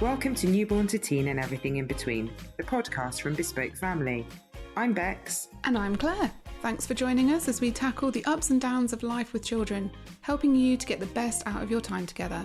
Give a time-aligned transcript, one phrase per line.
[0.00, 4.26] Welcome to Newborn to Teen and Everything in Between, the podcast from Bespoke Family.
[4.76, 5.48] I'm Becks.
[5.64, 6.30] And I'm Claire.
[6.60, 9.90] Thanks for joining us as we tackle the ups and downs of life with children,
[10.20, 12.44] helping you to get the best out of your time together.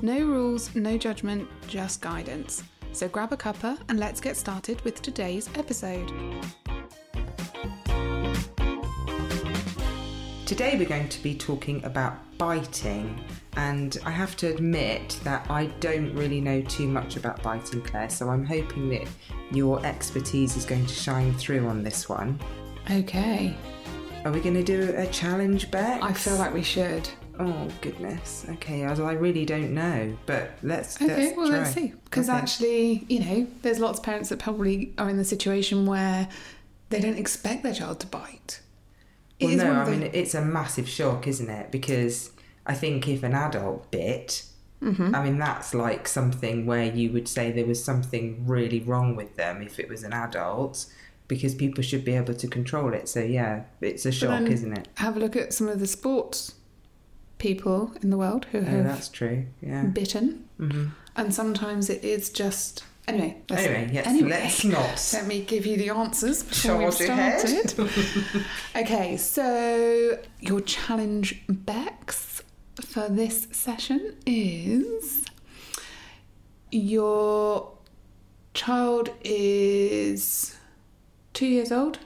[0.00, 2.64] No rules, no judgment, just guidance.
[2.92, 6.10] So grab a cuppa and let's get started with today's episode.
[10.46, 13.22] Today we're going to be talking about biting,
[13.56, 18.08] and I have to admit that I don't really know too much about biting, Claire,
[18.10, 19.06] so I'm hoping that
[19.50, 22.38] your expertise is going to shine through on this one.
[22.90, 23.54] Okay.
[24.24, 26.02] Are we going to do a challenge, Becks?
[26.04, 27.08] I feel like we should.
[27.38, 28.46] Oh goodness.
[28.50, 31.00] Okay, I, I really don't know, but let's.
[31.00, 31.58] Okay, let's well, try.
[31.58, 31.92] let's see.
[32.04, 32.38] Because Okay.
[32.38, 36.28] actually, you know, there's lots of parents that probably are in the situation where
[36.90, 38.60] they don't expect their child to bite.
[39.40, 41.70] It Well, is no, I mean it's a massive shock, isn't it?
[41.70, 42.30] Because
[42.66, 44.44] I think if an adult bit,
[44.82, 45.14] Mm-hmm.
[45.14, 49.36] I mean that's like something where you would say there was something really wrong with
[49.36, 50.86] them if it was an adult,
[51.28, 53.08] because people should be able to control it.
[53.08, 54.88] So yeah, it's a shock, isn't it?
[54.96, 56.56] Have a look at some of the sports
[57.38, 59.46] people in the world who Oh, have that's true.
[59.60, 59.84] Yeah.
[59.84, 63.36] bitten, hmm and sometimes it is just anyway.
[63.50, 64.06] let's- Anyway, yes.
[64.06, 65.10] anyway, Let's not.
[65.12, 67.40] Let me give you the answers before Charge ahead.
[67.68, 68.44] started.
[68.76, 72.31] okay, so your challenge, Becks,
[72.80, 75.24] for this session is
[76.70, 77.72] your
[78.54, 80.56] child is
[81.32, 81.98] two years old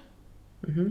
[0.65, 0.91] hmm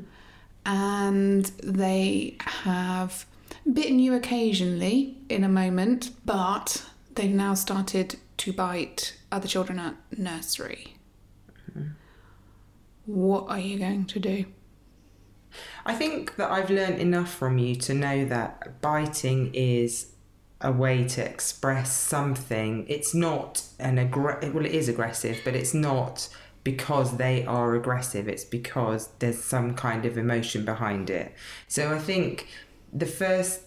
[0.65, 3.25] and they have
[3.71, 9.95] bitten you occasionally in a moment, but they've now started to bite other children at
[10.17, 10.95] nursery.
[13.05, 14.45] What are you going to do?
[15.85, 20.11] I think that I've learned enough from you to know that biting is
[20.61, 22.85] a way to express something.
[22.87, 26.29] It's not an aggr well, it is aggressive, but it's not
[26.63, 28.27] because they are aggressive.
[28.27, 31.33] It's because there's some kind of emotion behind it.
[31.67, 32.47] So I think
[32.91, 33.61] the first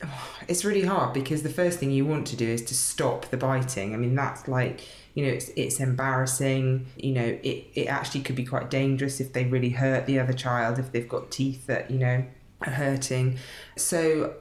[0.48, 3.36] it's really hard because the first thing you want to do is to stop the
[3.36, 3.94] biting.
[3.94, 4.82] I mean, that's like,
[5.14, 6.86] you know, it's, it's embarrassing.
[6.96, 10.32] You know, it, it actually could be quite dangerous if they really hurt the other
[10.32, 12.24] child, if they've got teeth that, you know,
[12.62, 13.38] are hurting.
[13.76, 14.34] So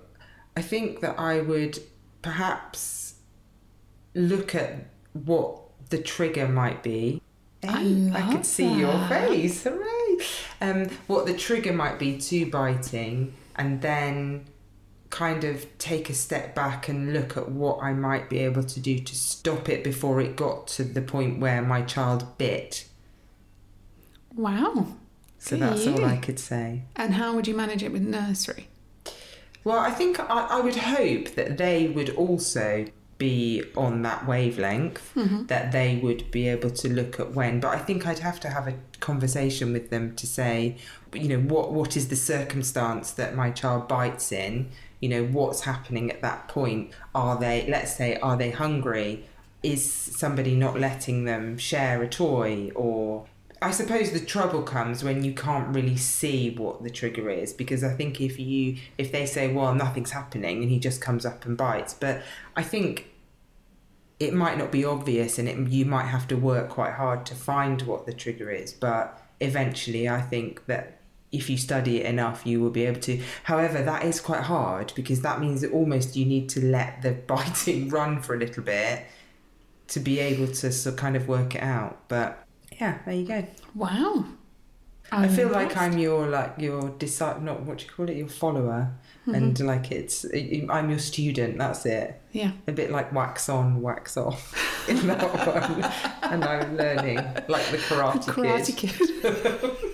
[0.56, 1.80] I think that I would
[2.22, 3.16] perhaps
[4.14, 7.22] look at what the trigger might be.
[7.64, 9.64] I Hey, I could love see your face.
[9.66, 10.18] Hooray!
[10.62, 14.46] Um, what the trigger might be to biting, and then
[15.16, 18.80] kind of take a step back and look at what I might be able to
[18.82, 22.86] do to stop it before it got to the point where my child bit.
[24.36, 24.88] Wow.
[25.40, 26.04] So Good that's all.
[26.04, 26.82] I could say.
[26.98, 28.68] And how would you manage it with nursery?
[29.64, 32.86] Well, I think I, I would hope that they would also
[33.18, 35.46] be on that wavelength, mm-hmm.
[35.46, 37.62] that they would be able to look at when.
[37.62, 40.76] But I think I'd have to have a conversation with them to say,
[41.14, 44.70] you know, what what is the circumstance that my child bites in?
[45.00, 46.92] You know, what's happening at that point?
[47.14, 49.26] Are they, let's say, are they hungry?
[49.64, 53.26] Is somebody not letting them share a toy or
[53.62, 57.84] I suppose the trouble comes when you can't really see what the trigger is because
[57.84, 61.46] I think if you if they say well nothing's happening and he just comes up
[61.46, 62.22] and bites but
[62.56, 63.08] I think
[64.20, 67.36] it might not be obvious and it, you might have to work quite hard to
[67.36, 71.00] find what the trigger is but eventually I think that
[71.38, 74.92] if you study it enough you will be able to however that is quite hard
[74.96, 78.64] because that means that almost you need to let the biting run for a little
[78.64, 79.06] bit
[79.88, 82.46] to be able to so kind of work it out but
[82.82, 83.46] yeah there you go
[83.76, 84.26] Wow.
[85.12, 85.78] I I'm feel like.
[85.78, 88.90] I'm your like your disciple, not what you call it, your follower,
[89.28, 89.36] Mm-hmm.
[89.36, 90.26] and like it's
[90.70, 91.58] I'm your student.
[91.60, 92.20] That's it.
[92.32, 92.52] Yeah.
[92.68, 94.44] A bit like wax on, wax off
[94.90, 98.92] in that one, and I'm learning like the karate, Karate kid.
[99.22, 99.72] Kid.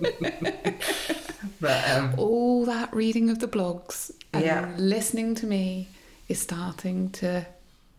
[1.60, 4.74] But um, All that reading of the blogs and Yeah.
[4.76, 5.88] listening to me
[6.28, 7.46] is starting to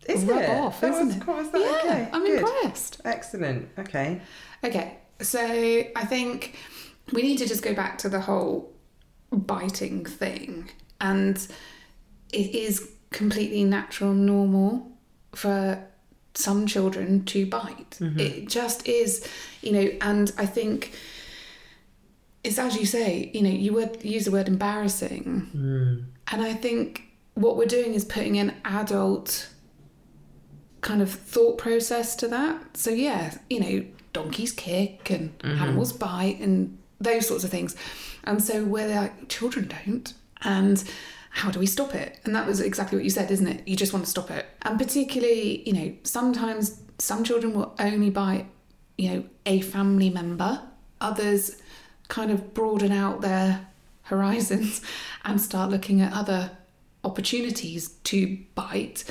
[0.06, 0.50] is rub it?
[0.50, 1.52] off, That isn't was- it?
[1.52, 2.08] that yeah, okay?
[2.12, 2.38] I'm Good.
[2.40, 3.00] impressed.
[3.04, 3.68] Excellent.
[3.78, 4.20] Okay.
[4.64, 6.54] Okay, so I think
[7.12, 8.72] we need to just go back to the whole
[9.32, 10.70] biting thing.
[11.00, 11.36] And
[12.32, 14.90] it is completely natural, normal
[15.34, 15.82] for
[16.34, 17.98] some children to bite.
[18.00, 19.26] It just is,
[19.62, 20.92] you know, and I think
[22.48, 25.48] it's as you say, you know, you would use the word embarrassing.
[25.52, 25.96] Hmm.
[26.32, 27.02] And I think
[27.34, 29.50] what we're doing is putting an adult
[30.80, 32.76] kind of thought process to that.
[32.76, 33.84] So yeah, you know,
[34.14, 35.62] donkeys kick and mm-hmm.
[35.62, 37.76] animals bite and those sorts of things.
[38.24, 40.14] And so we're like, children don't.
[40.42, 40.82] And
[41.30, 42.18] how do we stop it?
[42.24, 43.68] And that was exactly what you said, isn't it?
[43.68, 44.46] You just want to stop it.
[44.62, 48.46] And particularly, you know, sometimes some children will only bite,
[48.96, 50.62] you know, a family member.
[51.00, 51.60] Others
[52.08, 53.66] kind of broaden out their
[54.02, 54.80] horizons
[55.24, 56.50] and start looking at other
[57.04, 59.04] opportunities to bite.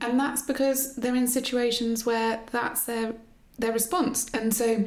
[0.00, 3.14] And that's because they're in situations where that's their
[3.58, 4.26] their response.
[4.34, 4.86] And so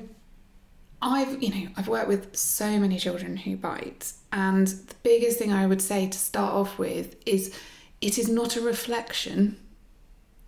[1.01, 5.51] I've, you know, I've worked with so many children who bite, and the biggest thing
[5.51, 7.55] I would say to start off with is
[8.01, 9.57] it is not a reflection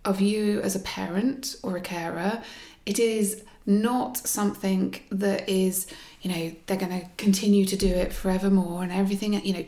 [0.04, 2.42] of you as a parent or a carer.
[2.86, 5.86] It is not something that is,
[6.20, 9.64] you know, they're going to continue to do it forevermore and everything, you know,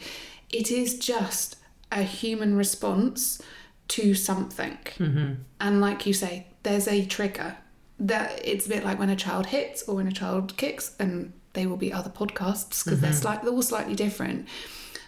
[0.51, 1.57] it is just
[1.93, 3.41] a human response
[3.89, 4.79] to something.
[4.99, 5.35] Mm-hmm.
[5.61, 7.57] And like you say, there's a trigger
[8.01, 11.33] that it's a bit like when a child hits or when a child kicks, and
[11.53, 14.49] they will be other podcasts because they're slightly they're all slightly different.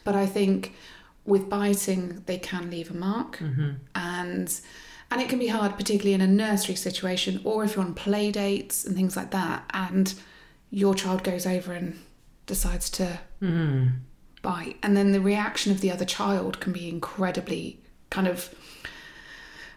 [0.05, 0.75] But I think
[1.25, 3.43] with biting, they can leave a mark,
[3.95, 4.61] and
[5.11, 8.31] and it can be hard, particularly in a nursery situation or if you're on play
[8.33, 10.15] dates and things like that, and
[10.71, 11.99] your child goes over and
[12.47, 13.99] decides to Mm.
[14.43, 17.81] bite, and then the reaction of the other child can be incredibly
[18.11, 18.55] kind of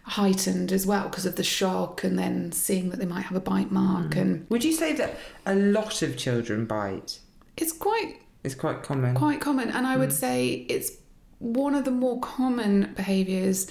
[0.04, 3.40] heightened as well because of the shock and then seeing that they might have a
[3.40, 5.16] bite mark and Would you say that
[5.46, 7.18] a lot of children bite?
[7.56, 9.14] it's quite It's quite common.
[9.14, 10.92] quite common and i would say it's
[11.38, 13.66] one of the more common behaviors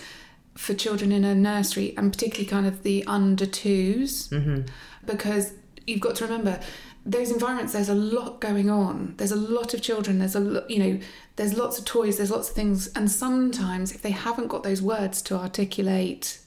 [0.65, 4.59] for children in a nursery and particularly kind of the under 2s Mm-hmm.
[5.05, 5.53] because
[5.87, 6.59] you've got to remember
[7.05, 9.13] those environments there's a lot going on.
[9.17, 10.19] There's a lot of children.
[10.19, 10.99] There's a lo- you know
[11.37, 14.81] there's lots of toys there's lots of things and sometimes if they haven't got those
[14.81, 16.39] words to articulate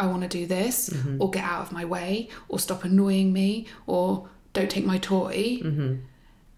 [0.00, 0.76] i want to do this
[1.20, 3.48] or get out of my way or stop annoying me
[3.86, 5.60] or don't take my toy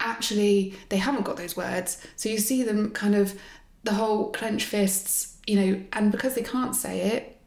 [0.01, 1.91] actually they haven't got those words.
[2.17, 3.39] So you see them kind of
[3.85, 7.41] the whole clenched fists you know and because they can't say it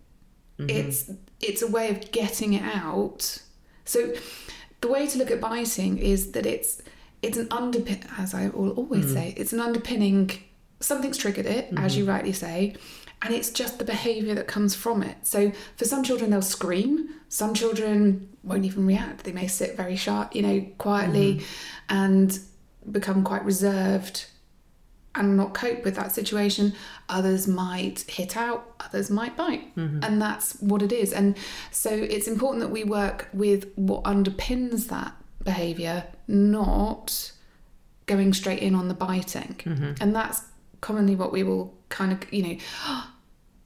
[0.57, 0.69] mm-hmm.
[0.69, 3.41] it's it's a way of getting it out.
[3.85, 4.13] So
[4.81, 6.81] the way to look at biting is that it's
[7.21, 9.13] it's an underpin as i will always mm.
[9.13, 10.31] say it's an underpinning
[10.79, 12.13] something's triggered it as you mm-hmm.
[12.13, 12.75] rightly say
[13.21, 15.15] and it's just the behavior that comes from it.
[15.27, 17.09] So for some children they'll scream.
[17.29, 19.25] Some children won't even react.
[19.25, 21.95] They may sit very sharp you know quietly mm-hmm.
[21.95, 22.39] and
[22.89, 24.25] become quite reserved
[25.15, 26.73] and not cope with that situation.
[27.09, 29.75] Others might hit out, others might bite.
[29.75, 30.03] Mm-hmm.
[30.03, 31.11] And that's what it is.
[31.11, 31.37] And
[31.71, 35.13] so it's important that we work with what underpins that
[35.43, 37.31] behaviour, not
[38.05, 39.55] going straight in on the biting.
[39.59, 39.93] Mm-hmm.
[40.01, 40.43] And that's
[40.79, 42.57] commonly what we will kind of, you know,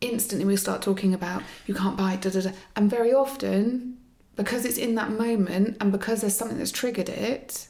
[0.01, 2.51] instantly we'll start talking about you can't bite, da da da.
[2.75, 3.97] And very often,
[4.35, 7.67] because it's in that moment and because there's something that's triggered it,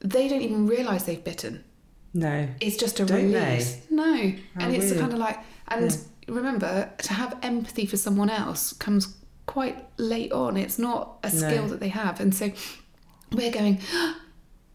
[0.00, 1.64] they don't even realise they've bitten
[2.14, 2.48] No.
[2.60, 3.80] it's just a Don't release.
[3.90, 4.14] No,
[4.56, 5.00] and it's weird.
[5.00, 5.38] kind of like,
[5.68, 9.16] and remember to have empathy for someone else comes
[9.46, 10.56] quite late on.
[10.56, 11.68] It's not a skill No.
[11.68, 12.50] that they have, and so
[13.32, 13.80] we're going.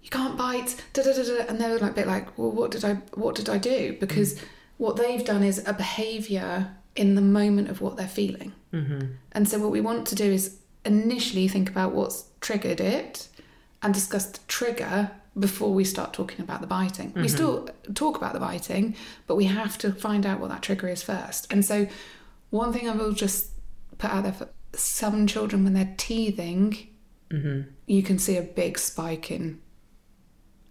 [0.01, 2.71] You can't bite, da da da da, and they're like a bit like, well, what
[2.71, 3.95] did I, what did I do?
[3.99, 4.41] Because Mm.
[4.77, 8.99] what they've done is a behaviour in the moment of what they're feeling, Mm-hmm.
[9.33, 13.27] and so what we want to do is initially think about what's triggered it,
[13.83, 17.13] and discuss the trigger before we start talking about the biting.
[17.13, 17.27] We mm-hmm.
[17.27, 18.95] still talk about the biting,
[19.27, 21.51] but we have to find out what that trigger is first.
[21.51, 21.87] And so,
[22.49, 23.51] one thing I will just
[23.97, 26.87] put out there for some children when they're teething,
[27.31, 27.69] Mm-hmm.
[27.85, 29.61] you can see a big spike in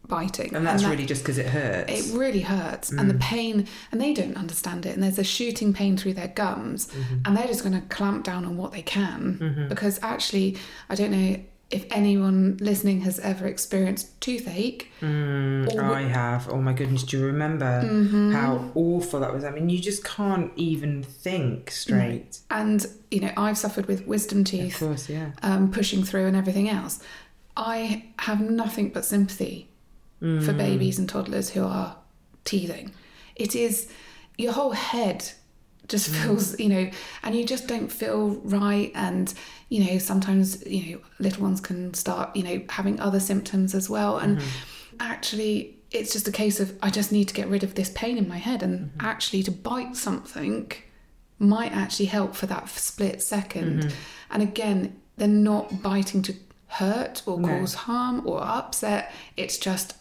[0.08, 0.54] biting.
[0.54, 2.10] And that's that- really just because it hurts.
[2.10, 3.20] it really hurts and the mm.
[3.20, 7.18] pain and they don't understand it and there's a shooting pain through their gums mm-hmm.
[7.24, 9.68] and they're just going to clamp down on what they can mm-hmm.
[9.68, 10.56] because actually
[10.88, 11.36] i don't know
[11.70, 16.48] if anyone listening has ever experienced toothache Mm, Or- I have.
[16.48, 18.32] Oh my goodness, do you remember Mm-hmm.
[18.32, 19.44] how awful that was?
[19.44, 22.38] I mean, you just can't even think straight.
[22.50, 25.30] and you know i've suffered with wisdom Of teeth course, yeah.
[25.42, 27.00] um, pushing through and everything else
[27.56, 29.68] i have nothing but sympathy
[30.20, 31.96] for babies and toddlers who are
[32.44, 32.90] teething
[33.36, 33.88] it is
[34.36, 35.30] your whole head
[35.88, 36.22] just mm.
[36.22, 36.90] feels you know
[37.22, 38.92] and you just don't feel right.
[38.94, 39.32] And
[39.68, 43.90] you know sometimes you know little ones can start you know having other symptoms as
[43.90, 44.18] well.
[44.18, 44.96] And mm-hmm.
[45.00, 48.18] actually it's just a case of i just need to get rid of this pain
[48.18, 48.62] in my head.
[48.62, 49.06] And mm-hmm.
[49.06, 50.72] actually to bite something
[51.38, 53.88] might actually help for that split 2nd mm-hmm.
[54.30, 56.34] and again they're not biting to
[56.68, 57.48] hurt or No.
[57.48, 59.12] cause harm or upset.
[59.36, 59.94] It's just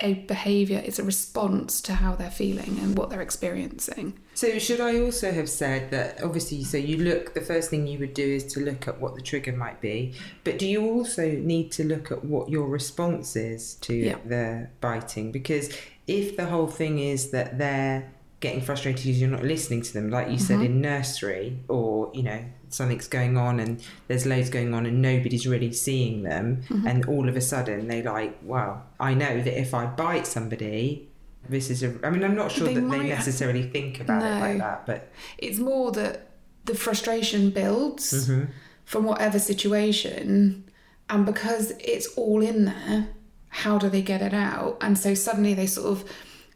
[0.00, 4.80] a behavior is a response to how they're feeling and what they're experiencing So, should
[4.80, 8.22] I also have said that obviously, so you look, the first thing you would do
[8.26, 10.12] is to look at what the trigger might be,
[10.44, 14.16] but do you also need to look at what your response is to Yeah.
[14.26, 15.32] the biting?
[15.32, 15.70] Because
[16.06, 20.10] if the whole thing is that they're getting frustrated because you're not listening to them,
[20.10, 20.66] like you said Mm-hmm.
[20.66, 25.46] in nursery, or you know something's going on and there's loads going on and nobody's
[25.46, 26.86] really seeing them, Mm-hmm.
[26.86, 31.08] and all of a sudden they like, well, I know that if I bite somebody.
[31.48, 31.94] This is a.
[32.02, 34.84] I mean, I'm not sure They that might they necessarily think about it like that,
[34.84, 36.26] but It's more that
[36.64, 38.50] the frustration builds Mm-hmm.
[38.84, 40.64] from whatever situation,
[41.08, 43.08] and because it's all in there,
[43.48, 44.76] how do they get it out?
[44.80, 46.04] And so suddenly they sort of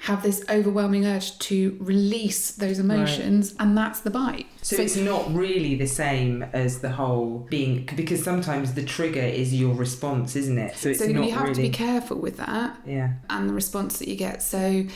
[0.02, 4.47] have this overwhelming urge to release those emotions, and that's the bite.
[4.62, 9.54] So, it's not really the same as the whole being because sometimes the trigger is
[9.54, 10.76] your response, isn't it?
[10.76, 11.54] So it's so not you have really.
[11.54, 12.78] to be careful with that.
[12.87, 13.14] yeah.
[13.28, 14.42] and the response that you get.
[14.42, 14.87] So,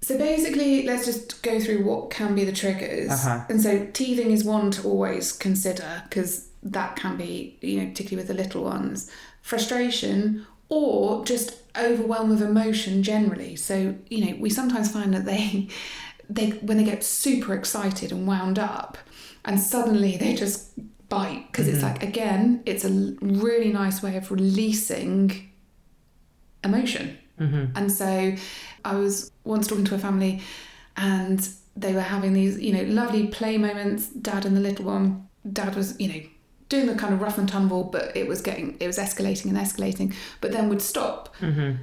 [0.00, 3.10] so basically, let's just go through what can be the triggers.
[3.10, 3.44] Uh-huh.
[3.48, 8.16] And so, teething is one to always consider because that can be, you know, particularly
[8.16, 9.08] with the little ones,
[9.42, 13.56] frustration or just overwhelm with emotion generally.
[13.56, 15.68] So, you know, we sometimes find that they,
[16.30, 18.96] they when they get super excited and wound up,
[19.44, 20.70] and suddenly they just
[21.10, 21.92] bite because it's mm-hmm.
[21.92, 25.50] like again, it's a really nice way of releasing
[26.64, 27.18] emotion.
[27.38, 27.76] Mm-hmm.
[27.76, 28.34] And so
[28.84, 30.40] I was once talking to a family
[30.96, 35.28] and they were having these, you know, lovely play moments, dad and the little one.
[35.52, 36.20] Dad was, you know,
[36.72, 39.58] doing the kind of rough and tumble, but it was getting, it was escalating and
[39.58, 41.36] escalating, but then would stop.
[41.40, 41.82] Mm-hmm.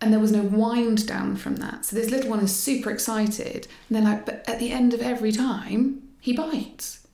[0.00, 1.84] And there was no wind down from that.
[1.84, 3.68] So this little one is super excited.
[3.88, 7.06] And they're like, but at the end of every time, he bites.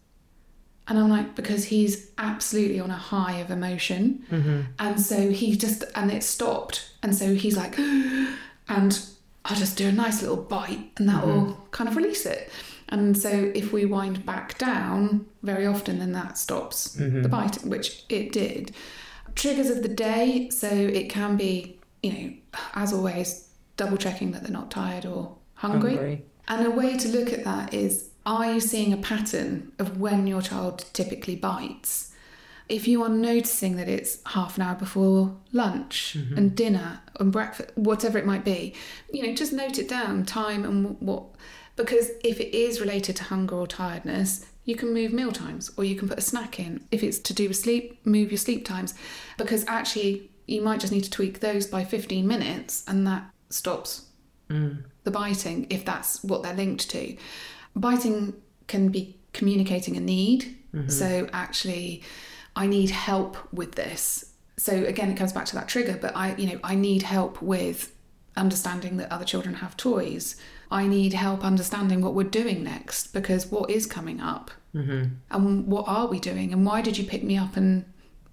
[0.87, 4.25] And I'm like, because he's absolutely on a high of emotion.
[4.31, 4.61] Mm-hmm.
[4.79, 6.93] And so he just, and it stopped.
[7.03, 7.77] And so he's like,
[8.69, 9.01] and
[9.45, 11.47] I'll just do a nice little bite and that mm-hmm.
[11.47, 12.49] will kind of release it.
[12.91, 17.23] And so if we wind back down very often, then that stops mm-hmm.
[17.23, 18.73] the biting, which it did.
[19.35, 20.49] Triggers of the day.
[20.51, 22.33] So it can be, you know,
[22.75, 25.97] as always, double checking that they're not tired or hungry.
[25.97, 26.25] Hungry.
[26.49, 30.27] And a way to look at that is are you seeing a pattern of when
[30.27, 32.13] your child typically bites?
[32.69, 36.37] If you are noticing that it's half an hour before lunch mm-hmm.
[36.37, 38.75] and dinner and breakfast, whatever it might be,
[39.11, 41.25] you know, just note it down, time and what.
[41.79, 45.85] Because if it is related to hunger or tiredness, you can move meal times or
[45.85, 46.85] you can put a snack in.
[46.91, 48.95] If it's to do with sleep, move your sleep times.
[49.39, 54.07] Because actually, you might just need to tweak those by 15 minutes and that stops
[54.51, 54.83] mm.
[55.05, 57.17] the biting if that's what they're linked to.
[57.77, 58.35] Biting
[58.67, 60.59] can be communicating a need.
[60.75, 60.89] Mm-hmm.
[60.89, 62.03] So actually,
[62.57, 64.35] I need help with this.
[64.57, 65.97] So again, it comes back to that trigger.
[66.01, 67.95] But I, you know, I need help with
[68.37, 70.35] understanding that other children have toys.
[70.71, 75.15] I need help understanding what we're doing next because what is coming up mm-hmm.
[75.31, 77.85] and what are we doing and why did you pick me up and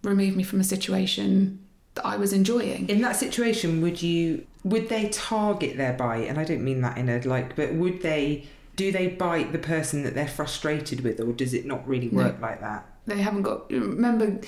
[0.04, 1.60] remove me from a situation
[1.96, 2.90] that I was enjoying?
[2.90, 6.28] In that situation, would you would they target their bite?
[6.28, 9.60] And I don't mean that in a like, but would they do they bite the
[9.60, 12.86] person that they're frustrated with, or does it not really work like that?
[13.06, 14.40] they haven't got remember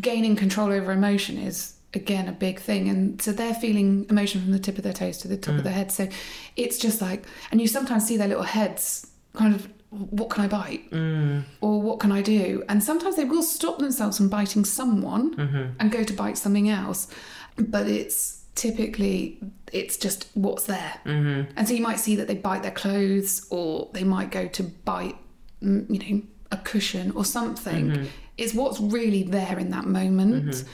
[0.00, 2.88] gaining control over emotion is again a big thing.
[2.88, 5.60] And so they're feeling emotion from the tip of their toes to the top of
[5.60, 5.64] mm.
[5.64, 5.92] their head.
[5.92, 6.08] So
[6.56, 10.48] it's just like and you sometimes see their little heads kind of what can i
[10.48, 10.88] bite?
[10.90, 11.42] Mm.
[11.60, 12.62] Or what can i do?
[12.68, 15.72] And sometimes they will stop themselves from biting someone mm-hmm.
[15.80, 17.08] and go to bite something else.
[17.56, 19.38] But it's typically
[19.72, 21.00] it's just what's there.
[21.04, 21.52] Mm-hmm.
[21.56, 24.62] And so you might see that they bite their clothes or they might go to
[24.62, 25.16] bite
[25.62, 27.90] mm, you know a cushion or something.
[27.90, 28.04] Mm-hmm.
[28.38, 30.64] It's what's really there in that moment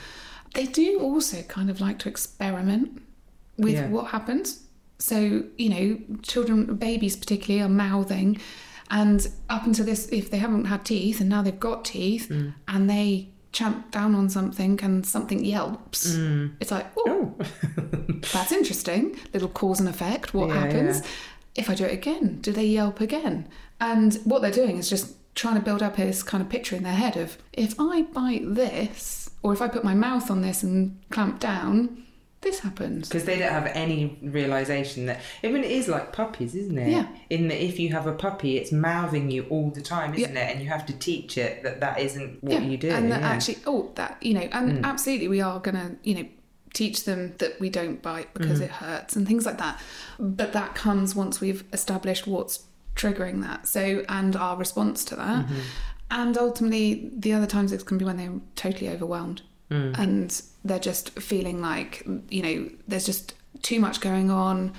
[0.57, 3.01] they do also kind of like to experiment
[3.59, 3.89] with Yeah.
[3.89, 4.47] what happens
[4.99, 5.19] so
[5.57, 8.39] you know children babies particularly are mouthing
[8.91, 12.55] and up until this if they haven't had teeth and now they've got teeth Mm.
[12.69, 16.53] and they champ down on something and something yelps Mm.
[16.61, 17.35] it's like oh
[18.33, 19.17] that's interesting.
[19.33, 20.35] Little cause and effect.
[20.35, 21.01] What Yeah, happens?
[21.01, 21.07] yeah.
[21.55, 23.49] If I do it again, do they yelp again?
[23.81, 26.83] And what they're doing is just trying to build up this kind of picture in
[26.83, 30.65] their head of if I bite this, or if I put my mouth on this
[30.65, 32.03] and clamp down,
[32.41, 33.09] this happens.
[33.09, 36.91] Because they don't have any realization that I mean it is like puppies, isn't it?
[36.91, 37.07] Yeah.
[37.31, 40.51] In that if you have a puppy, it's mouthing you all the time, isn't it?
[40.51, 42.91] And you have to teach it that that isn't what you do.
[42.91, 43.29] And that yeah.
[43.29, 43.35] Mm.
[43.35, 46.29] actually, oh, that, you know, and absolutely we are going to, you know,
[46.75, 49.81] teach them that we don't bite because it hurts and things like that.
[50.19, 52.65] But that comes once we've established what's
[52.97, 53.69] triggering that.
[53.69, 55.47] So, and our response to that.
[55.47, 55.61] Mm-hmm.
[56.11, 59.43] And ultimately, the other times it can be when they're totally overwhelmed.
[59.71, 59.99] Mm.
[59.99, 64.73] and they're just feeling like, you know, there's just too much going on.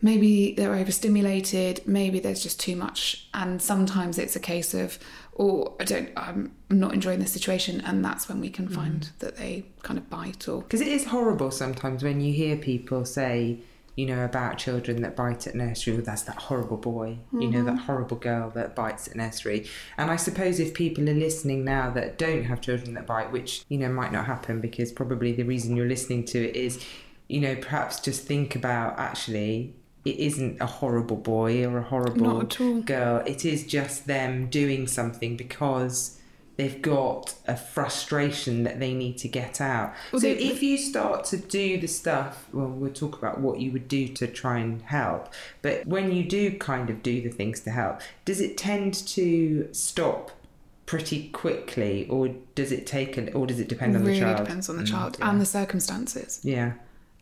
[0.00, 1.82] Maybe they're overstimulated.
[1.86, 3.28] Maybe there's just too much.
[3.34, 4.98] And sometimes it's a case of
[5.38, 7.82] oh i don't i'm not enjoying this situation.
[7.82, 11.04] And that's when we can find that they kind of bite or Because it is
[11.04, 13.58] horrible sometimes when you hear people say,
[13.94, 17.62] you know, about children that bite at nursery, well, that's that horrible boy, you know,
[17.62, 17.84] that mm-hmm.
[17.84, 19.66] horrible girl that bites at nursery.
[19.98, 23.64] And I suppose if people are listening now that don't have children that bite, which,
[23.68, 26.82] you know, might not happen because probably the reason you're listening to it is,
[27.28, 32.34] you know, perhaps just think about actually it isn't a horrible boy or a horrible
[32.34, 32.80] Not at all.
[32.80, 33.22] girl.
[33.26, 36.18] It is just them doing something because
[36.62, 39.92] they've got a frustration that they need to get out.
[40.12, 43.58] Well, so they- if you start to do the stuff, well, we'll talk about what
[43.60, 45.28] you would do to try and help.
[45.60, 49.68] But when you do kind of do the things to help, does it tend to
[49.72, 50.30] stop
[50.86, 54.40] pretty quickly, or does it take, an, or does it depend on really the child?
[54.40, 55.30] It depends on the Mm, child yeah.
[55.30, 56.72] and the circumstances yeah.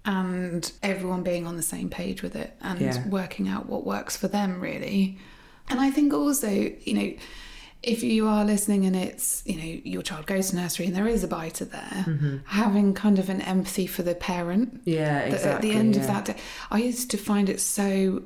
[0.04, 3.06] and everyone being on the same page with it and Yeah.
[3.09, 5.18] working out what works for them really
[5.68, 7.12] and i think also you know
[7.82, 11.08] if you are listening and it's you know your child goes to nursery and there
[11.08, 12.37] is a biter there Mm-hmm.
[12.46, 15.50] having kind of an empathy for the parent Yeah, exactly.
[15.50, 16.37] at the end of that day
[16.70, 18.22] i used to find it so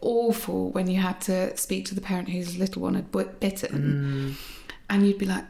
[0.00, 3.10] awful when you had to speak to the parent whose little one had
[3.40, 4.60] bitten Mm.
[4.88, 5.44] and you'd be like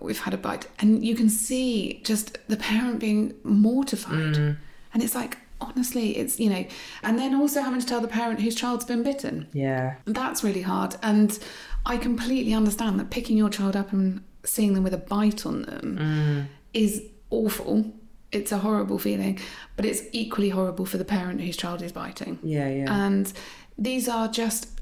[0.00, 4.56] we've had a bite and you can see just the parent being mortified Mm.
[4.94, 6.64] and it's like honestly it's you know
[7.02, 9.96] and then also having to tell the parent whose child's been bitten Yeah.
[10.06, 11.38] that's really hard and
[11.86, 15.62] i completely understand that picking your child up and seeing them with a bite on
[15.62, 16.46] them Mm.
[16.74, 17.92] is awful
[18.32, 19.38] it's a horrible feeling
[19.76, 23.06] but it's equally horrible for the parent whose child is biting Yeah, yeah.
[23.06, 23.32] and
[23.78, 24.80] these are just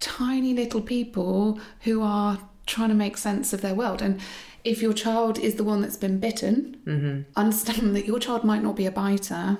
[0.00, 4.00] tiny little people who are trying to make sense of their world.
[4.02, 4.20] And
[4.64, 7.22] if your child is the one that's been bitten, Mm-hmm.
[7.36, 9.58] understand that your child might not be a biter,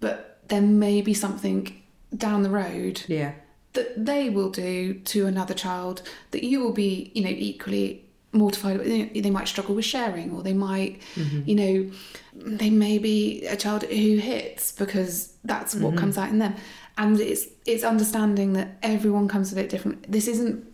[0.00, 1.72] but there may be something
[2.16, 3.32] down the road yeah.
[3.74, 8.76] That they will do to another child that you will be, you know, equally mortified.
[8.76, 8.86] about.
[8.86, 11.42] You know, They might struggle with sharing, or they might, mm-hmm.
[11.48, 11.90] you know,
[12.34, 15.98] they may be a child who hits because that's what mm-hmm.
[15.98, 16.54] comes out in them.
[16.96, 20.10] And it's it's understanding that everyone comes at it different.
[20.10, 20.64] This isn't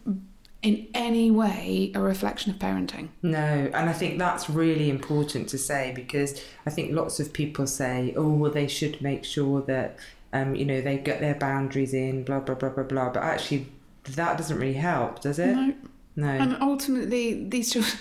[0.63, 3.09] in any way a reflection of parenting.
[3.23, 7.67] No, and I think that's really important to say because I think lots of people
[7.67, 9.97] say, oh, well, they should make sure that,
[10.33, 13.11] um, you know, they get their boundaries in, blah, blah, blah, blah, blah.
[13.11, 13.67] But actually,
[14.05, 15.55] that doesn't really help, does it?
[15.55, 15.75] No.
[16.17, 16.29] No.
[16.29, 17.97] And ultimately, these children,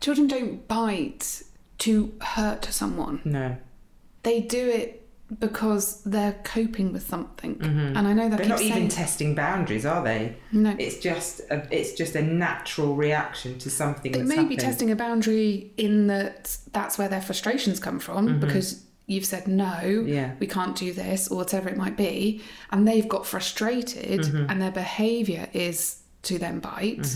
[0.00, 1.42] children don't bite
[1.78, 3.20] to hurt someone.
[3.24, 3.56] No.
[4.22, 4.98] they do it
[5.40, 7.56] because they're coping with something.
[7.62, 10.36] And I know that They're not saying even testing boundaries, are they?
[10.52, 10.76] no.
[10.78, 14.90] It's just a, it's just a natural reaction to something They that's may be testing
[14.90, 20.08] a boundary in that that's where their frustrations come from because you've said no, Mm-hmm.
[20.08, 20.32] Yeah.
[20.40, 24.50] we can't do this or whatever it might be, and they've got frustrated Mm-hmm.
[24.50, 27.06] and their behaviour is to then bite,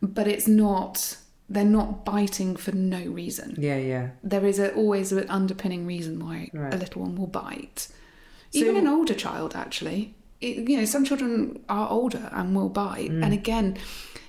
[0.00, 1.16] but it's not.
[1.48, 3.56] They're not biting for no reason.
[3.58, 4.10] Yeah, yeah.
[4.22, 6.72] There is a, always an underpinning reason why Right.
[6.72, 7.88] a little one will bite.
[8.50, 10.14] So- Even an older child, actually.
[10.40, 13.10] It, you know, some children are older and will bite.
[13.10, 13.22] Mm.
[13.24, 13.76] And again,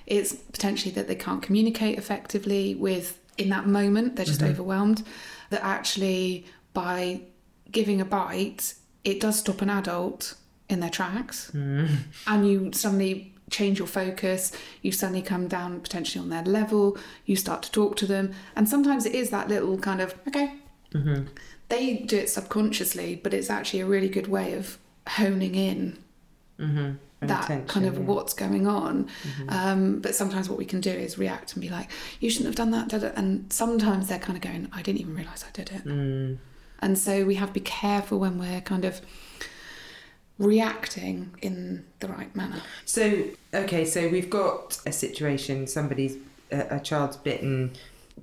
[0.06, 4.50] it's potentially that they can't communicate effectively with, in that moment, they're just Mm-hmm.
[4.50, 5.02] overwhelmed.
[5.50, 7.22] That actually, by
[7.70, 10.34] giving a bite, it does stop an adult
[10.68, 11.50] in their tracks.
[11.54, 11.88] Mm.
[12.26, 17.36] And you suddenly change your focus, you suddenly come down potentially on their level, you
[17.36, 18.32] start to talk to them.
[18.56, 20.54] And sometimes it is that little kind of, okay,
[20.92, 21.26] Mm-hmm.
[21.70, 25.98] they do it subconsciously, but it's actually a really good way of honing in
[26.58, 27.26] Mm-hmm.
[27.26, 29.08] that kind of what's going on.
[29.48, 32.54] Um, but sometimes what we can do is react and be like, "You shouldn't have
[32.54, 35.50] done that." da, da," And sometimes they're kind of going, "I didn't even realise I
[35.52, 36.38] did it." Mm.
[36.80, 39.00] And so we have to be careful when we're kind of
[40.38, 42.60] reacting in the right manner.
[42.84, 46.16] So, okay, so we've got a situation, somebody's,
[46.50, 47.72] a, a child's bitten.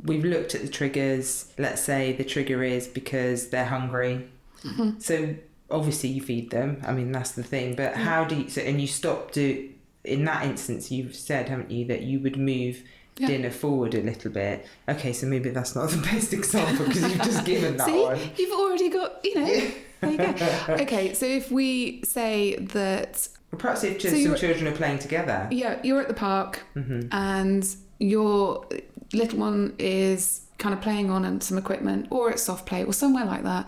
[0.03, 1.51] We've looked at the triggers.
[1.57, 4.27] Let's say the trigger is because they're hungry.
[4.63, 4.99] Mm-hmm.
[4.99, 5.35] So,
[5.69, 6.81] obviously, you feed them.
[6.85, 7.75] I mean, that's the thing.
[7.75, 9.69] But how do you, so, and you stop do,
[10.03, 12.83] in that instance, you've said, haven't you, that you would move
[13.17, 13.27] Yeah.
[13.27, 14.65] dinner forward a little bit.
[14.89, 18.19] Okay, so maybe that's not the best example because you've just given that See, one.
[18.37, 19.71] you've already got, you know,
[20.01, 20.33] there you go.
[20.81, 24.99] Okay, so if we say that Or perhaps if just So some children are playing
[24.99, 25.47] together.
[25.51, 27.07] Yeah, you're at the park Mm-hmm.
[27.11, 28.65] and your
[29.13, 33.25] little one is kind of playing on some equipment or it's soft play or somewhere
[33.25, 33.67] like that.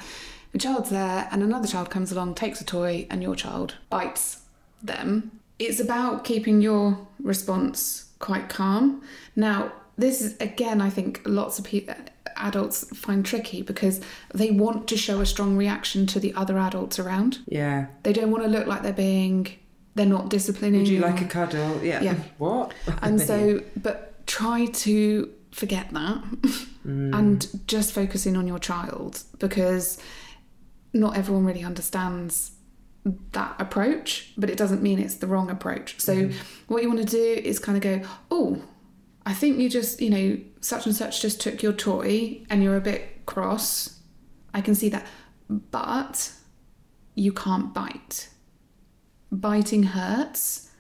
[0.54, 4.42] The child's there and another child comes along, takes a toy, and your child bites
[4.82, 5.32] them.
[5.66, 9.02] It's about keeping your response quite calm.
[9.36, 11.96] Now, this is again, I think lots of people.
[12.36, 14.02] Adults find tricky because
[14.34, 17.40] they want to show a strong reaction to the other adults around.
[17.48, 17.88] Yeah.
[18.04, 19.48] They don't want to look like they're being,
[19.96, 20.82] they're not disciplining.
[20.82, 21.82] Would you or- like a cuddle?
[21.84, 22.02] Yeah.
[22.02, 22.16] Yeah.
[22.40, 22.74] What?
[23.04, 26.24] and so but try to forget that
[26.86, 27.18] Mm.
[27.18, 29.98] and just focus in on your child because
[30.92, 32.52] not everyone really understands
[33.06, 36.00] that approach, but it doesn't mean it's the wrong approach.
[36.00, 36.38] So, mm-hmm.
[36.68, 38.62] what you want to do is kind of go, oh,
[39.26, 42.78] I think you just, you know, such and such just took your toy and you're
[42.78, 44.00] a bit cross.
[44.54, 45.06] I can see that.
[45.50, 46.32] But
[47.16, 48.30] you can't bite.
[49.32, 50.72] Biting hurts.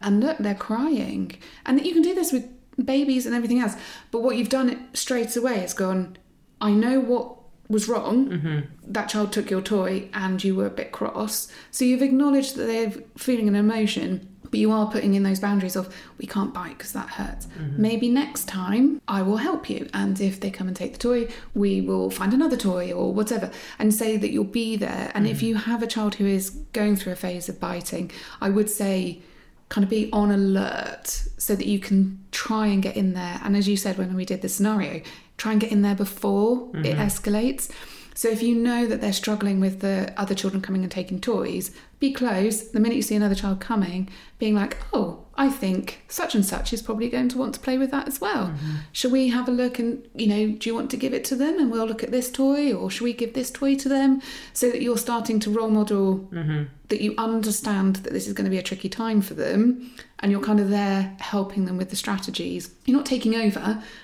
[0.00, 1.32] And look, they're crying.
[1.64, 2.48] And you can do this with
[2.84, 3.76] babies and everything else.
[4.10, 6.16] But what you've done straight away is gone,
[6.60, 7.36] I know what
[7.68, 8.28] was wrong.
[8.28, 8.60] Mm-hmm.
[8.92, 11.48] That child took your toy and you were a bit cross.
[11.70, 15.76] So you've acknowledged that they're feeling an emotion, but you are putting in those boundaries
[15.76, 17.46] of we can't bite because that hurts.
[17.46, 17.80] Mm-hmm.
[17.80, 19.88] Maybe next time I will help you.
[19.94, 23.50] And if they come and take the toy, we will find another toy or whatever
[23.78, 25.10] and say that you'll be there.
[25.14, 25.46] And if mm-hmm.
[25.46, 29.22] you have a child who is going through a phase of biting, I would say
[29.70, 31.06] kind of be on alert
[31.38, 33.40] so that you can try and get in there.
[33.42, 35.00] And as you said when we did the scenario,
[35.42, 37.00] try and get in there before it mm-hmm.
[37.00, 37.68] escalates.
[38.14, 41.72] So if you know that they're struggling with the other children coming and taking toys,
[42.02, 42.68] be close.
[42.68, 46.72] The minute you see another child coming, being like, oh, I think such and such
[46.72, 48.48] is probably going to want to play with that as well.
[48.48, 48.74] Mm-hmm.
[48.90, 51.36] Shall we have a look and, you know, do you want to give it to
[51.36, 54.20] them and we'll look at this toy or should we give this toy to them?
[54.52, 56.64] So that you're starting to role model mm-hmm.
[56.88, 60.32] that you understand that this is going to be a tricky time for them and
[60.32, 62.74] you're kind of there helping them with the strategies.
[62.84, 63.60] You're not taking over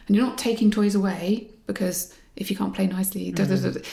[0.07, 3.57] and you're not taking toys away because if you can't play nicely, da, da, da,
[3.57, 3.73] mm-hmm.
[3.73, 3.89] da.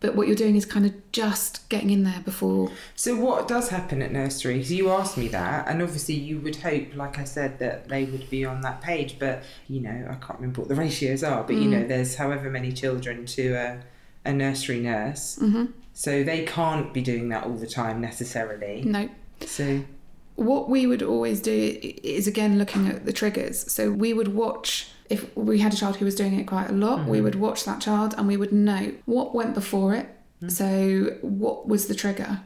[0.00, 2.70] But what you're doing is kind of just getting in there before.
[2.94, 4.58] So what does happen at nursery?
[4.58, 8.04] 'Cause you asked me that, and obviously you would hope, like I said, that they
[8.04, 9.16] would be on that page.
[9.18, 11.42] But you know, I can't remember what the ratios are.
[11.44, 13.80] But you know, there's however many children to a,
[14.24, 15.66] a nursery nurse, Mm-hmm.
[15.94, 18.82] so they can't be doing that all the time necessarily.
[18.84, 19.08] No.
[19.46, 19.82] So
[20.36, 23.72] What we would always do is again looking at the triggers.
[23.72, 26.72] So we would watch if we had a child who was doing it quite a
[26.72, 27.24] lot, we mm-hmm.
[27.24, 30.06] would watch that child and we would know what went before it.
[30.42, 30.50] Mm.
[30.50, 32.40] So what was the trigger?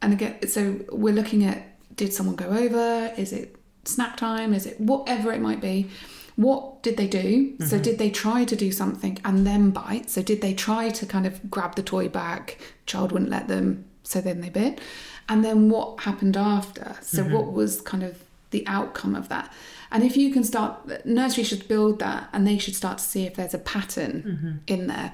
[0.00, 3.12] And again, so we're looking at did someone go over?
[3.16, 4.54] Is it snack time?
[4.54, 5.88] Is it whatever it might be?
[6.36, 7.56] What did they do?
[7.58, 7.82] So mm-hmm.
[7.82, 10.08] did they try to do something and then bite?
[10.08, 12.58] So did they try to kind of grab the toy back?
[12.86, 14.80] Child wouldn't let them, so then they bit.
[15.28, 16.96] And then what happened after?
[17.02, 17.34] So mm-hmm.
[17.34, 18.22] what was kind of
[18.52, 19.52] the outcome of that?
[19.90, 23.26] And if you can start, nursery should build that and they should start to see
[23.26, 24.56] if there's a pattern mm-hmm.
[24.66, 25.12] in there.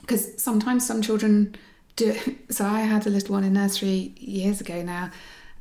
[0.00, 1.54] Because sometimes some children
[1.94, 2.16] do.
[2.50, 5.10] So I had a little one in nursery years ago now,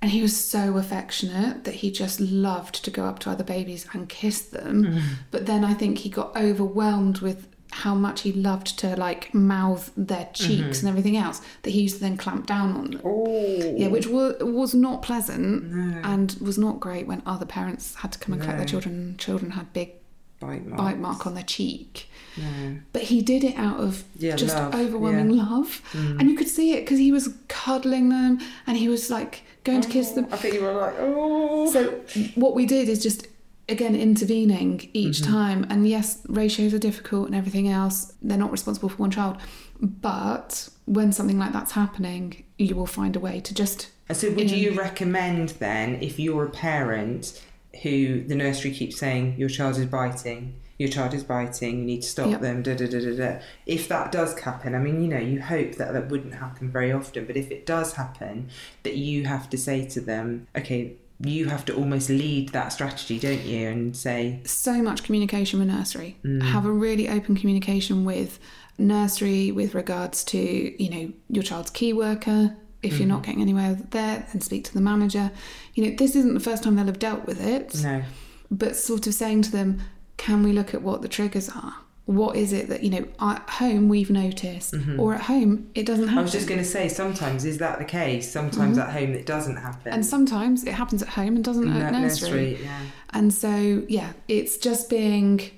[0.01, 3.87] and he was so affectionate that he just loved to go up to other babies
[3.93, 4.83] and kiss them.
[4.83, 5.07] Mm-hmm.
[5.31, 9.91] But then I think he got overwhelmed with how much he loved to like mouth
[9.97, 10.87] their cheeks mm-hmm.
[10.87, 13.01] and everything else that he used to then clamp down on them.
[13.03, 15.73] oh Yeah, which was was not pleasant
[16.05, 19.15] and was not great when other parents had to come and collect their children.
[19.17, 19.91] Children had big
[20.39, 20.77] bite mark.
[20.77, 22.09] bite mark on their cheek.
[22.37, 22.77] No.
[22.93, 26.17] But he did it out of Yeah, just love, overwhelming love, mm.
[26.17, 29.81] and you could see it because he was cuddling them and he was like going
[29.81, 30.27] to kiss oh, them.
[30.31, 31.69] I think you were like, oh.
[31.73, 32.01] So
[32.35, 33.27] what we did is just
[33.67, 35.33] again intervening each Mm-hmm.
[35.33, 38.13] time, and yes, ratios are difficult and everything else.
[38.21, 39.37] They're not responsible for one child,
[39.79, 44.51] but when something like that's happening, you will find a way to just So would
[44.51, 47.41] you recommend then, if you're a parent
[47.83, 52.01] who the nursery keeps saying your child is biting, your child is biting, you need
[52.03, 52.41] to stop Yep.
[52.41, 53.39] them, da da da da da.
[53.65, 56.91] If that does happen, I mean, you know, you hope that that wouldn't happen very
[56.91, 58.49] often, but if it does happen,
[58.83, 60.95] that you have to say to them, okay,
[61.29, 63.67] you have to almost lead that strategy, don't you?
[63.67, 66.17] And say, so much communication with nursery.
[66.23, 66.41] Mm.
[66.43, 68.39] Have a really open communication with
[68.77, 72.55] nursery with regards to, you know, your child's key worker.
[72.83, 73.25] If you're not Mm-hmm.
[73.25, 75.31] getting anywhere there, then speak to the manager.
[75.73, 78.03] You know, this isn't the first time they'll have dealt with it, no,
[78.51, 79.81] but sort of saying to them,
[80.17, 81.75] can we look at what the triggers are?
[82.05, 86.07] What is it that, you know, at home we've noticed, or at home it doesn't
[86.07, 86.09] happen?
[86.09, 86.19] Mm-hmm.
[86.19, 88.31] I was just going to say, sometimes is that the case?
[88.31, 89.79] Sometimes at home it doesn't happen.
[89.79, 89.93] Mm-hmm.
[89.93, 92.59] and sometimes it happens at home and doesn't at that nursery.
[92.61, 92.79] yeah.
[93.11, 95.49] And so, yeah, it's just being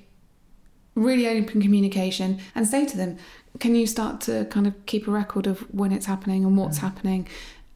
[0.94, 3.18] really open communication and say to them,
[3.60, 6.78] can you start to kind of keep a record of when it's happening and what's
[6.78, 7.28] happening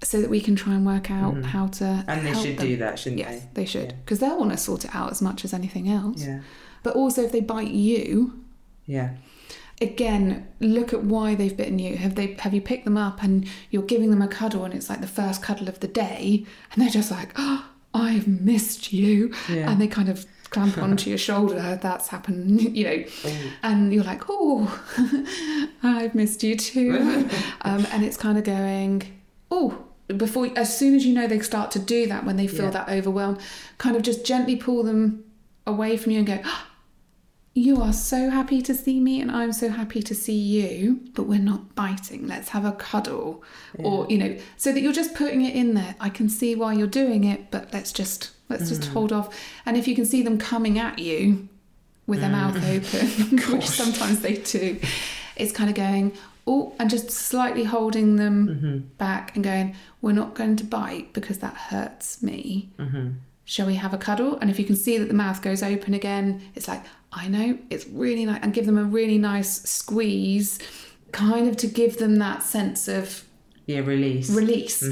[0.03, 1.85] so that we can try and work out how to.
[1.85, 2.05] Mm.
[2.09, 2.67] And they should them.
[2.67, 3.49] do that, shouldn't Yes, they?
[3.63, 3.95] they should.
[4.05, 6.25] Because they'll want to sort it out as much as anything else.
[6.25, 6.41] Yeah.
[6.83, 8.42] But also, if they bite you,
[8.87, 9.11] Yeah.
[9.81, 13.49] again look at why they've bitten you have they have you picked them up and
[13.71, 16.83] you're giving them a cuddle and it's like the first cuddle of the day and
[16.83, 19.71] they're just like oh i've missed you Yeah.
[19.71, 23.05] and they kind of clamp onto your shoulder that's happened you know
[23.63, 24.83] and you're like oh
[25.83, 27.29] i've missed you too
[27.63, 29.03] um, and it's kind of going
[29.51, 32.67] oh before as soon as you know they start to do that when they feel
[32.67, 32.71] Yeah.
[32.73, 33.39] that overwhelm
[33.79, 35.25] kind of just gently pull them
[35.67, 36.41] away from you and go
[37.55, 41.25] you are so happy to see me and I'm so happy to see you, but
[41.25, 42.27] we're not biting.
[42.27, 43.45] Let's have a cuddle.
[43.79, 45.95] Or, you know, so that you're just putting it in there.
[46.01, 48.93] I can see why you're doing it, but let's just let's just mm.
[48.93, 49.39] hold off.
[49.67, 51.49] And if you can see them coming at you
[52.07, 52.77] with their mouth mm.
[52.77, 54.81] open, which sometimes they do,
[55.37, 56.13] it's kind of going,
[56.47, 58.79] oh, and just slightly holding them mm-hmm.
[58.97, 62.71] back and going, we're not going to bite because that hurts me.
[62.79, 63.11] Mm-hmm.
[63.45, 64.39] Shall we have a cuddle?
[64.39, 66.83] And if you can see that the mouth goes open again, it's like,
[67.13, 68.41] I know, it's really nice.
[68.43, 70.59] And give them a really nice squeeze,
[71.13, 73.25] kind of to give them that sense of
[73.67, 74.31] Yeah, release.
[74.31, 74.83] release.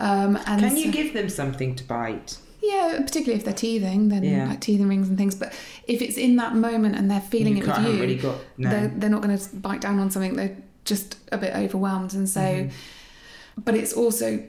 [0.00, 2.38] Um, and Can you give them something to bite?
[2.62, 4.48] yeah, particularly if they're teething, then Yeah.
[4.48, 5.34] like teething rings and things.
[5.34, 5.52] But
[5.86, 8.70] if it's in that moment and they're feeling You it with you, really got- no.
[8.70, 10.34] they're, they're not going to bite down on something.
[10.34, 12.14] They're just a bit overwhelmed.
[12.14, 13.60] And so, Mm-hmm.
[13.64, 14.42] but it's also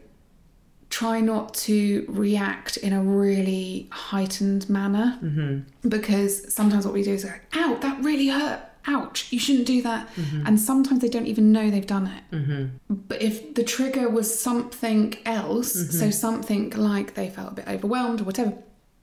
[0.90, 5.90] try not to react in a really heightened manner Mm-hmm.
[5.90, 8.62] because sometimes what we do is go, ow, that really hurt.
[8.90, 10.08] Ouch, you shouldn't do that.
[10.16, 10.48] Mm-hmm.
[10.48, 12.70] And sometimes they don't even know they've done it.
[12.90, 15.92] But if the trigger was something else, Mm-hmm.
[16.00, 18.54] so something like they felt a bit overwhelmed or whatever,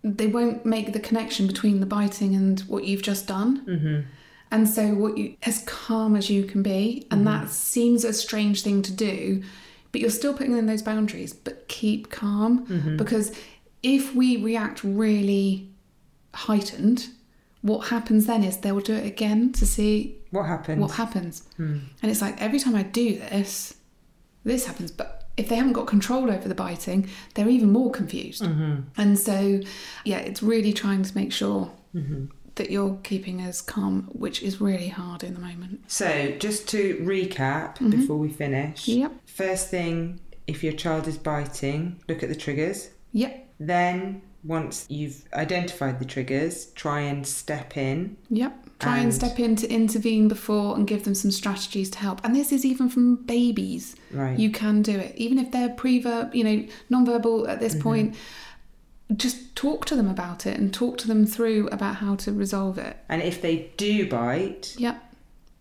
[0.03, 3.65] they won't make the connection between the biting and what you've just done.
[3.67, 4.01] Mm-hmm.
[4.51, 7.43] And so, what you as calm as you can be, and Mm-hmm.
[7.45, 9.43] that seems a strange thing to do,
[9.95, 11.33] but you're still putting in those boundaries.
[11.33, 12.97] But keep calm Mm-hmm.
[12.97, 13.31] because
[13.85, 15.69] if we react really
[16.35, 17.09] heightened,
[17.63, 20.81] what happens then is they will do it again to see What happens?
[20.81, 21.45] what happens.
[21.57, 21.79] Hmm.
[22.03, 23.75] And it's like every time I do this,
[24.45, 24.91] this happens.
[24.91, 28.43] But if they haven't got control over the biting, they're even more confused.
[28.43, 28.75] Mm-hmm.
[28.97, 29.61] And so,
[30.05, 32.25] yeah, it's really trying to make sure Mm-hmm.
[32.57, 35.91] That you're keeping as calm, which is really hard in the moment.
[35.91, 37.91] So, just to recap Mm-hmm.
[37.91, 38.87] before we finish.
[38.89, 39.13] Yep.
[39.27, 42.91] First thing, if your child is biting, look at the triggers.
[43.13, 43.49] Yep.
[43.61, 48.17] Then, once you've identified the triggers, try and step in.
[48.31, 48.53] Yep.
[48.79, 52.21] Try and, And- step in to intervene before and give them some strategies to help.
[52.25, 53.97] And this is even from babies.
[54.13, 54.39] Right.
[54.39, 55.15] You can do it.
[55.17, 57.65] Even if they're preverb, you know, non-verbal at Mm-hmm.
[57.65, 58.17] this point,
[59.15, 62.79] just talk to them about it and talk to them through about how to resolve
[62.79, 62.97] it.
[63.09, 65.01] and if they do bite, Yep.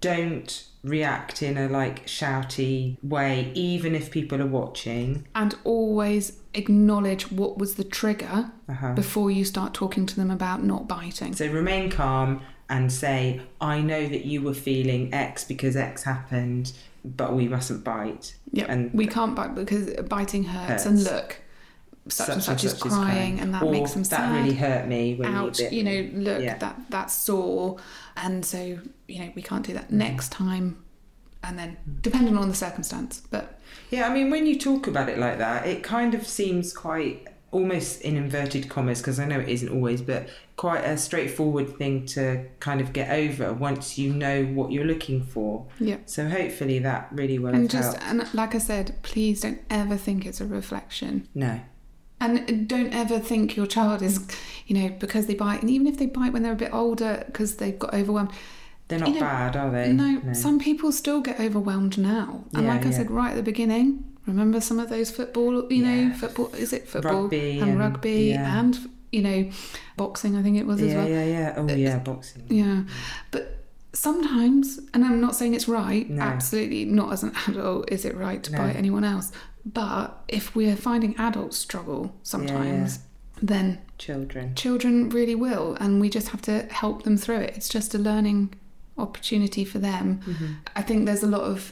[0.01, 5.25] don't react in a like shouty way, even if people are watching.
[5.33, 8.93] And always acknowledge what was the trigger Uh-huh.
[8.93, 11.33] before you start talking to them about not biting.
[11.33, 16.73] So remain calm and say, I know that you were feeling X because X happened,
[17.05, 18.35] but we mustn't bite.
[18.51, 18.67] Yep.
[18.69, 20.85] And we can't bite because biting hurts.
[20.85, 21.37] And look,
[22.07, 25.33] such, and such, is crying, and that or, makes them that really hurt me when
[25.33, 26.57] Ouch, you bit you know, me." look, Yeah.
[26.57, 27.77] that that's sore.
[28.17, 29.97] And so, you know, we can't do that Mm-hmm.
[29.97, 30.83] next time.
[31.45, 33.21] And then, depending on the circumstance.
[33.29, 33.59] But
[33.91, 37.27] Yeah, I mean, when you talk about it like that, it kind of seems quite
[37.51, 42.05] almost in inverted commas, because I know it isn't always, but quite a straightforward thing
[42.07, 45.65] to kind of get over once you know what you're looking for.
[45.79, 45.97] yeah.
[46.05, 48.23] So hopefully that really will And just, helped.
[48.23, 51.27] and like I said, please don't ever think it's a reflection.
[51.35, 51.59] No.
[52.23, 54.25] And don't ever think your child is,
[54.67, 57.23] you know, because they bite, and even if they bite when they're a bit older
[57.25, 58.31] because they've got overwhelmed.
[58.87, 59.91] They're not You know, bad, are they?
[59.93, 62.43] No, some people still get overwhelmed now.
[62.53, 62.97] And Yeah, like I yeah.
[62.97, 66.87] said right at the beginning, remember some of those football, you know, football, is it
[66.87, 67.23] football?
[67.23, 68.59] Rugby and, and- rugby yeah.
[68.59, 68.77] and,
[69.11, 69.49] you know,
[69.97, 71.09] boxing, I think it was as Yeah, well.
[71.09, 71.53] yeah, yeah.
[71.57, 72.43] Oh, yeah, boxing.
[72.49, 72.83] Yeah.
[73.31, 76.21] But sometimes, and I'm not saying it's right, No.
[76.21, 78.57] absolutely not as an adult is it right to No.
[78.59, 79.31] bite anyone else.
[79.65, 82.99] But if we're finding adults struggle sometimes,
[83.41, 84.55] then Children.
[84.55, 87.55] children really will, and we just have to help them through it.
[87.55, 88.53] It's just a learning
[88.97, 90.19] opportunity for them.
[90.25, 90.45] Mm-hmm.
[90.75, 91.71] I think there's a lot of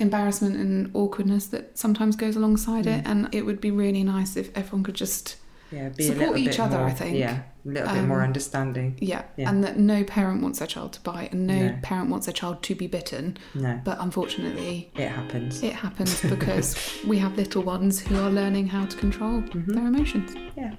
[0.00, 3.08] embarrassment and awkwardness that sometimes goes alongside it, Mm.
[3.10, 5.36] and it would be really nice if everyone could just
[5.70, 7.16] Yeah, be a Support little each bit other, more, I think.
[7.18, 8.96] Yeah, a little bit more Um, understanding.
[9.00, 9.50] yeah, Yeah.
[9.50, 11.78] and that no parent wants their child to bite, and no, No.
[11.82, 13.36] parent wants their child to be bitten.
[13.54, 15.62] No, But unfortunately, it happens.
[15.62, 16.76] it happens because
[17.06, 19.72] we have little ones who are learning how to control Mm-hmm.
[19.72, 20.34] their emotions.
[20.56, 20.74] Yeah.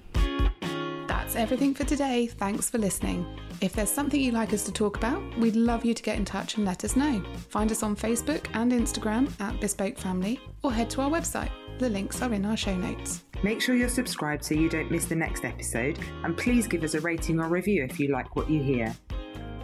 [1.08, 2.28] That's everything for today.
[2.28, 3.26] Thanks for listening.
[3.62, 6.24] If there's something you'd like us to talk about, we'd love you to get in
[6.26, 7.22] touch and let us know.
[7.50, 11.52] Find us on Facebook and Instagram at Bespoke Family or head to our website.
[11.78, 13.24] The links are in our show notes.
[13.42, 16.94] Make sure you're subscribed so you don't miss the next episode, and please give us
[16.94, 18.94] a rating or review if you like what you hear.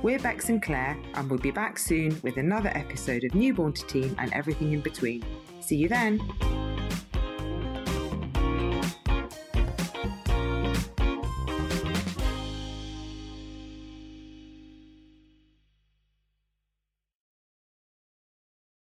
[0.02, 3.86] We're Becks and Claire, and we'll be back soon with another episode of Newborn to
[3.88, 5.24] Teen and everything in between.
[5.60, 6.22] See you then!